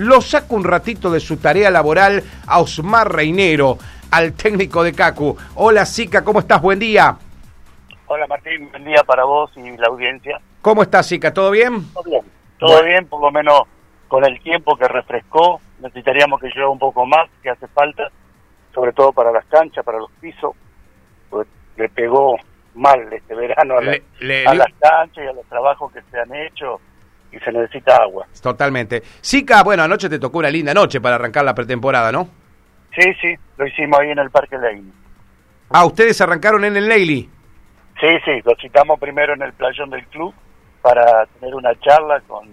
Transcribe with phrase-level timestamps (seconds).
[0.00, 3.76] lo saco un ratito de su tarea laboral a Osmar Reinero,
[4.10, 5.36] al técnico de Cacu.
[5.56, 6.62] Hola, Sica, ¿cómo estás?
[6.62, 7.18] Buen día.
[8.06, 10.40] Hola, Martín, buen día para vos y la audiencia.
[10.62, 11.34] ¿Cómo estás, Sica?
[11.34, 11.92] ¿Todo bien?
[11.92, 12.22] Todo bien.
[12.58, 13.62] Todo bien, por lo menos
[14.08, 15.60] con el tiempo que refrescó.
[15.80, 18.10] Necesitaríamos que llueva un poco más, que hace falta,
[18.74, 20.52] sobre todo para las canchas, para los pisos.
[21.28, 21.46] Pues
[21.76, 22.38] le pegó
[22.74, 26.80] mal este verano a, las canchas y a los trabajos que se han hecho
[27.32, 28.26] y se necesita agua.
[28.42, 29.02] Totalmente.
[29.20, 32.28] Sica, bueno, anoche te tocó una linda noche para arrancar la pretemporada, ¿no?
[32.94, 34.92] Sí, sí, lo hicimos ahí en el Parque Leili.
[35.70, 37.28] Ah, ¿ustedes arrancaron en el Leili?
[38.00, 40.34] Sí, sí, lo citamos primero en el playón del club
[40.82, 42.48] para tener una charla con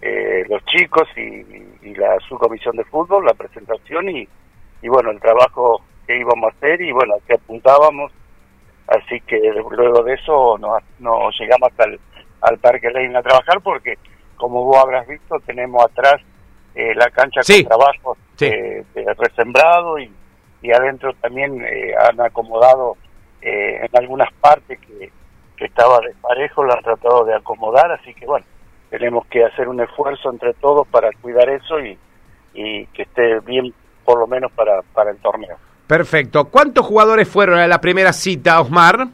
[0.00, 4.28] eh, los chicos y, y, la subcomisión de fútbol, la presentación y,
[4.82, 8.10] y bueno, el trabajo que íbamos a hacer y bueno, que apuntábamos
[8.86, 11.98] Así que luego de eso nos, llegamos hasta el
[12.44, 13.98] al Parque Lenin a trabajar porque,
[14.36, 16.20] como vos habrás visto, tenemos atrás
[16.74, 18.84] eh, la cancha con trabajo de,
[19.18, 20.10] resembrado y,
[20.62, 22.96] y, adentro también eh, han acomodado
[23.40, 25.10] eh, en algunas partes que,
[25.56, 28.44] que estaba desparejo, lo han tratado de acomodar, así que bueno,
[28.90, 31.98] tenemos que hacer un esfuerzo entre todos para cuidar eso y,
[32.54, 33.72] y que esté bien
[34.04, 35.56] por lo menos para, para el torneo.
[35.86, 36.46] Perfecto.
[36.46, 39.08] ¿Cuántos jugadores fueron a la primera cita, Osmar?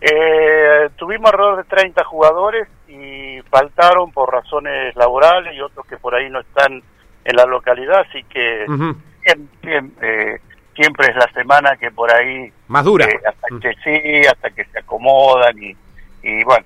[0.00, 6.14] Eh, tuvimos alrededor de 30 jugadores y faltaron por razones laborales y otros que por
[6.14, 6.82] ahí no están
[7.24, 10.40] en la localidad, así que eh,
[10.74, 12.52] siempre es la semana que por ahí...
[12.68, 13.06] Más dura.
[13.06, 15.76] Eh, hasta que sí, hasta que se acomodan y,
[16.22, 16.64] y bueno,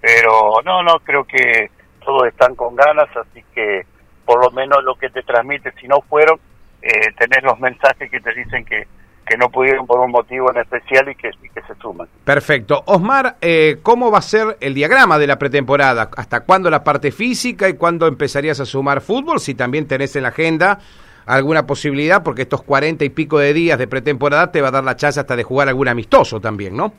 [0.00, 1.70] pero no, no, creo que
[2.04, 3.86] todos están con ganas, así que
[4.24, 6.38] por lo menos lo que te transmite, si no fueron,
[6.80, 8.86] eh, tener los mensajes que te dicen que,
[9.26, 12.08] que no pudieron por un motivo en especial y que, que se suman.
[12.24, 12.82] Perfecto.
[12.86, 16.10] Osmar, eh, ¿cómo va a ser el diagrama de la pretemporada?
[16.16, 19.40] ¿Hasta cuándo la parte física y cuándo empezarías a sumar fútbol?
[19.40, 20.78] Si también tenés en la agenda
[21.26, 24.84] alguna posibilidad, porque estos cuarenta y pico de días de pretemporada te va a dar
[24.84, 26.92] la chance hasta de jugar algún amistoso también, ¿no?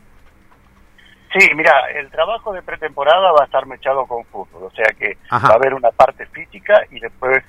[1.38, 5.18] Sí, mira, el trabajo de pretemporada va a estar mechado con fútbol, o sea que
[5.32, 7.44] va a haber una parte física y después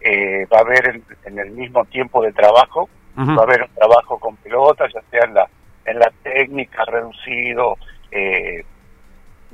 [0.00, 4.18] eh, va a haber en, el mismo tiempo de trabajo, va a haber un trabajo
[4.18, 5.48] con pelotas, ya sea en la,
[5.84, 7.76] en la técnica, reducido,
[8.10, 8.64] eh,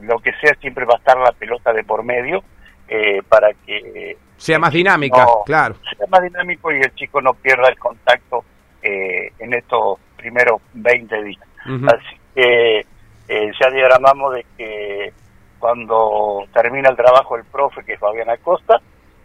[0.01, 2.43] lo que sea, siempre va a estar la pelota de por medio
[2.89, 4.17] eh, para que...
[4.37, 5.77] Sea más dinámica, claro.
[5.97, 8.45] Sea más dinámico y el chico no pierda el contacto
[8.83, 11.47] en estos primeros 20 días.
[11.65, 12.85] Así que
[13.29, 15.13] ya diagramamos de que
[15.63, 18.81] cuando termina el trabajo el profe, que es Fabián Acosta,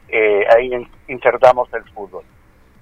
[0.07, 0.69] eh, ahí
[1.07, 2.23] insertamos el fútbol.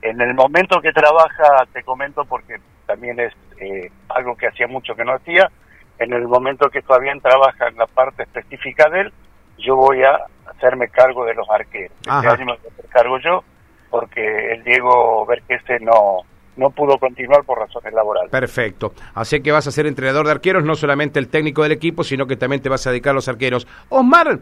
[0.05, 4.93] En el momento que trabaja, te comento porque también es eh, algo que hacía mucho
[4.93, 5.49] que no hacía,
[5.97, 9.13] en el momento que Fabián trabaja en la parte específica de él,
[9.57, 10.19] yo voy a
[10.51, 11.97] hacerme cargo de los arqueros.
[12.01, 13.43] Este año me voy a hacer cargo yo,
[13.89, 16.19] porque el Diego Vergese no,
[16.57, 18.29] no pudo continuar por razones laborales.
[18.29, 18.93] Perfecto.
[19.15, 22.27] Así que vas a ser entrenador de arqueros, no solamente el técnico del equipo, sino
[22.27, 23.67] que también te vas a dedicar a los arqueros.
[23.89, 24.37] Osmar,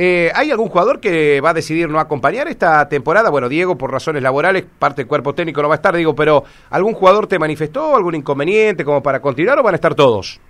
[0.00, 3.30] eh, ¿Hay algún jugador que va a decidir no acompañar esta temporada?
[3.30, 6.44] Bueno, Diego, por razones laborales, parte del cuerpo técnico no va a estar, digo, pero
[6.70, 10.40] ¿algún jugador te manifestó algún inconveniente como para continuar o van a estar todos?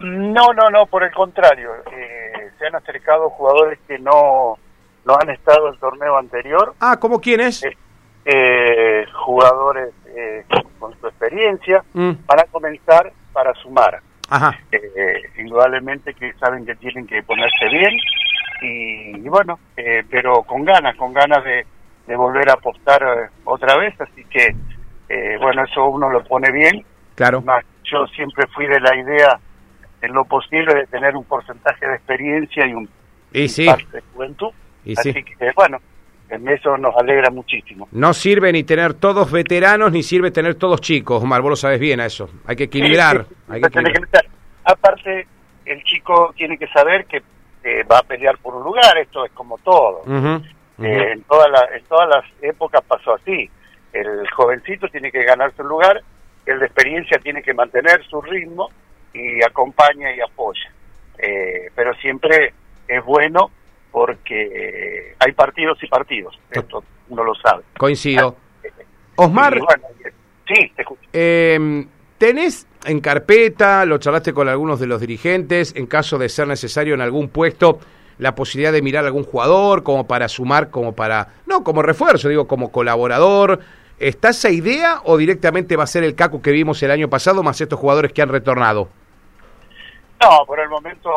[0.00, 1.70] No, no, no, por el contrario.
[1.92, 4.56] Eh, se han acercado jugadores que no,
[5.04, 6.74] no han estado en el torneo anterior.
[6.80, 7.62] Ah, ¿cómo quiénes?
[8.24, 9.94] Eh, jugadores
[10.80, 12.12] con su experiencia mm.
[12.26, 14.00] van a comenzar para sumar.
[14.28, 14.58] Ajá.
[15.38, 17.90] indudablemente que saben que tienen que ponerse bien,
[18.62, 21.64] y, bueno, eh, pero con ganas, con ganas de,
[22.16, 24.54] volver a apostar eh, otra vez, así que
[25.08, 26.84] eh, bueno, eso uno lo pone bien.
[27.14, 27.44] Claro.
[27.84, 29.38] yo siempre fui de la idea,
[30.00, 32.88] en lo posible, de tener un porcentaje de experiencia y un
[33.32, 33.66] y sí.
[33.66, 34.50] de juventud.
[34.84, 35.78] Y así que bueno,
[36.28, 37.88] en eso nos alegra muchísimo.
[37.92, 41.78] No sirve ni tener todos veteranos, ni sirve tener todos chicos, Omar, vos lo sabes
[41.78, 42.30] bien a eso.
[42.46, 43.26] Hay que equilibrar.
[43.48, 44.24] hay que equilibrar.
[44.64, 45.26] Aparte,
[45.66, 47.22] el chico tiene que saber que
[47.90, 50.02] va a pelear por un lugar, esto es como todo.
[50.06, 53.48] Eh, en, toda la, en todas las épocas pasó así.
[53.92, 56.02] El jovencito tiene que ganarse un lugar,
[56.46, 58.70] el de experiencia tiene que mantener su ritmo
[59.12, 60.72] y acompaña y apoya.
[61.18, 62.54] Eh, pero siempre
[62.88, 63.50] es bueno
[63.90, 67.62] porque hay partidos y partidos, esto uno lo sabe.
[67.78, 68.36] Coincido.
[69.16, 69.60] Osmar,
[70.48, 71.08] sí, te escucho.
[72.22, 76.94] ¿Tenés en carpeta, lo charlaste con algunos de los dirigentes, en caso de ser necesario
[76.94, 77.80] en algún puesto,
[78.18, 82.28] la posibilidad de mirar a algún jugador como para sumar, como para, no como refuerzo,
[82.28, 83.58] digo, como colaborador.
[83.98, 87.42] ¿Está esa idea o directamente va a ser el caco que vimos el año pasado
[87.42, 88.88] más estos jugadores que han retornado?
[90.22, 91.10] No, por el momento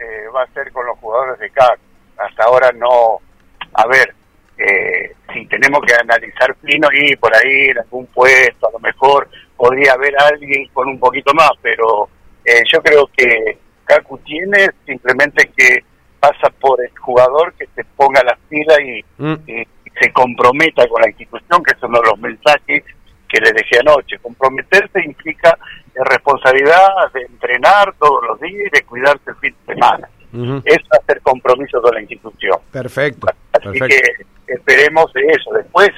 [0.00, 1.78] eh, va a ser con los jugadores de CAC.
[2.18, 3.20] Hasta ahora no,
[3.72, 4.12] a ver,
[4.58, 9.28] eh, si tenemos que analizar fino y por ahí en algún puesto, a lo mejor
[9.60, 12.08] podría haber alguien con un poquito más, pero
[12.46, 15.84] eh, yo creo que Kaku tiene simplemente que
[16.18, 19.34] pasa por el jugador que se ponga las pilas y, Mm.
[19.46, 19.64] y
[20.00, 22.84] se comprometa con la institución, que es uno de los mensajes
[23.28, 24.18] que le dejé anoche.
[24.22, 25.50] Comprometerse implica
[25.94, 30.08] eh, responsabilidad de entrenar todos los días y de cuidarse el fin de semana.
[30.64, 32.58] Es hacer compromiso con la institución.
[32.72, 33.26] Perfecto.
[33.52, 33.86] Así perfecto.
[34.46, 35.50] que esperemos de eso.
[35.52, 35.90] Después,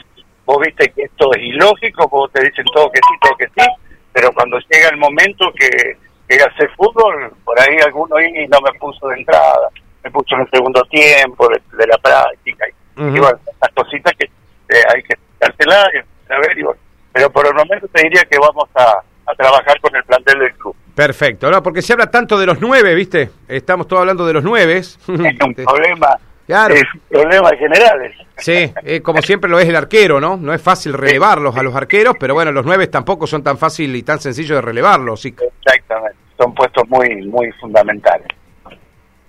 [0.53, 3.67] vos viste que esto es ilógico, vos te dicen todo que sí, todo que sí,
[4.13, 5.97] pero cuando llega el momento que
[6.41, 9.69] a hacer fútbol, por ahí alguno y no me puso de entrada,
[10.03, 12.67] me puso en el segundo tiempo de, de la práctica.
[12.97, 16.81] Y, bueno, estas cositas que eh, hay que dárselas y a ver, y bueno.
[17.13, 20.55] Pero por el momento te diría que vamos a, a trabajar con el plantel del
[20.55, 20.75] club.
[20.95, 23.31] Perfecto, no, porque se habla tanto de los nueve, ¿viste?
[23.49, 24.79] Estamos todos hablando de los nueve.
[24.79, 25.19] Es un
[25.55, 26.75] problema, Claro.
[26.75, 28.15] es un problema general.
[28.37, 30.37] Sí, eh, como siempre lo es el arquero, ¿no?
[30.37, 33.95] No es fácil relevarlos a los arqueros, pero bueno, los nueve tampoco son tan fácil
[33.95, 35.21] y tan sencillo de relevarlos.
[35.21, 35.35] Sí.
[35.65, 38.29] Exactamente, son puestos muy, muy fundamentales.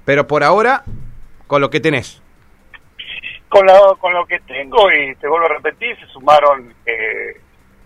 [0.05, 0.83] Pero por ahora,
[1.47, 2.21] con lo que tenés.
[3.47, 7.39] Con lo, con lo que tengo, y te vuelvo a repetir, se sumaron, eh,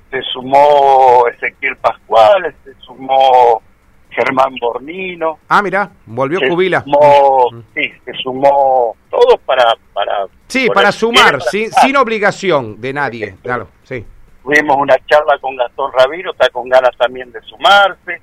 [0.10, 3.62] se sumó Ezequiel Pascual, se sumó
[4.10, 6.82] Germán Bornino, Ah, mirá, volvió se Cubila.
[6.84, 9.64] sumó, sí, se sumó todos para...
[9.94, 14.06] para Sí, para sumar, para sin, sin obligación de nadie, claro, sí.
[14.44, 18.22] Tuvimos una charla con Gastón Raviro, está con ganas también de sumarse.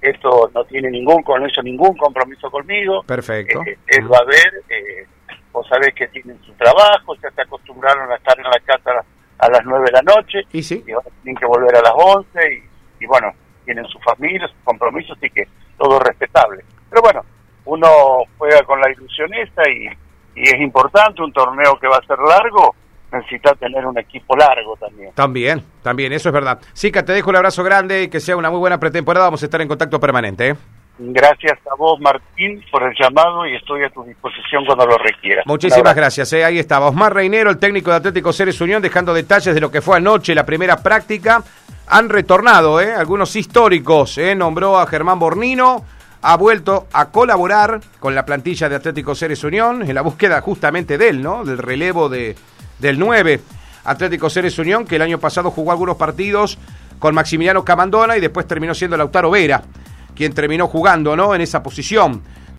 [0.00, 3.02] Esto no tiene ningún, con eso ningún compromiso conmigo.
[3.02, 3.60] Perfecto.
[3.66, 5.06] Eh, él va a ver, eh,
[5.50, 9.04] vos sabés que tienen su trabajo, ya se acostumbraron a estar en la casa
[9.38, 11.92] a las 9 de la noche, Y sí, y ahora tienen que volver a las
[11.96, 13.32] 11, y, y bueno,
[13.64, 16.62] tienen su familia, sus compromisos, así que todo respetable.
[16.88, 17.24] Pero bueno,
[17.64, 17.88] uno
[18.38, 18.78] juega con
[19.70, 22.74] y, y es importante, un torneo que va a ser largo,
[23.12, 25.12] necesita tener un equipo largo también.
[25.14, 26.58] también, también, eso es verdad.
[26.72, 29.26] Sica, te dejo un abrazo grande y que sea una muy buena pretemporada.
[29.26, 30.48] Vamos a estar en contacto permanente.
[30.48, 30.56] ¿eh?
[30.96, 35.44] Gracias a vos, Martín, por el llamado y estoy a tu disposición cuando lo requieras.
[35.44, 36.32] Muchísimas gracias.
[36.32, 36.44] ¿eh?
[36.44, 39.80] Ahí estaba Osmar Reinero, el técnico de Atlético Ceres Unión, dejando detalles de lo que
[39.80, 41.42] fue anoche la primera práctica.
[41.88, 42.94] Han retornado ¿eh?
[42.94, 44.18] algunos históricos.
[44.18, 44.36] ¿eh?
[44.36, 45.84] Nombró a Germán Bornino,
[46.26, 50.96] ha vuelto a colaborar con la plantilla de Atlético Ceres Unión en la búsqueda justamente
[50.96, 51.44] de él, ¿no?
[51.44, 52.34] del relevo de,
[52.78, 53.42] del 9.
[53.84, 56.56] Atlético Ceres Unión, que el año pasado jugó algunos partidos
[56.98, 59.64] con Maximiliano Camandona y después terminó siendo Lautaro Vera,
[60.16, 61.34] quien terminó jugando ¿no?
[61.34, 62.22] en esa posición.